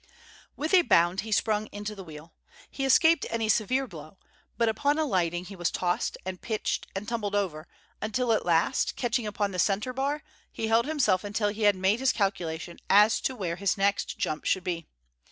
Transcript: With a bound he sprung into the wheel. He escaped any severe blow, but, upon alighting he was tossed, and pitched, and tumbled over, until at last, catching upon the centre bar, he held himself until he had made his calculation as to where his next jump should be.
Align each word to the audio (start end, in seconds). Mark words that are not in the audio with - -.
With 0.55 0.73
a 0.73 0.81
bound 0.81 1.21
he 1.21 1.31
sprung 1.31 1.67
into 1.67 1.93
the 1.93 2.03
wheel. 2.03 2.33
He 2.71 2.85
escaped 2.85 3.27
any 3.29 3.47
severe 3.49 3.85
blow, 3.85 4.17
but, 4.57 4.67
upon 4.67 4.97
alighting 4.97 5.45
he 5.45 5.55
was 5.55 5.69
tossed, 5.69 6.17
and 6.25 6.41
pitched, 6.41 6.87
and 6.95 7.07
tumbled 7.07 7.35
over, 7.35 7.67
until 8.01 8.33
at 8.33 8.43
last, 8.43 8.95
catching 8.95 9.27
upon 9.27 9.51
the 9.51 9.59
centre 9.59 9.93
bar, 9.93 10.23
he 10.51 10.69
held 10.69 10.87
himself 10.87 11.23
until 11.23 11.49
he 11.49 11.61
had 11.69 11.75
made 11.75 11.99
his 11.99 12.13
calculation 12.13 12.79
as 12.89 13.21
to 13.21 13.35
where 13.35 13.57
his 13.57 13.77
next 13.77 14.17
jump 14.17 14.43
should 14.43 14.63
be. 14.63 14.87